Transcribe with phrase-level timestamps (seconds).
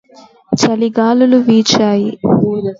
[0.55, 2.09] చలిగాలులు వీచాయి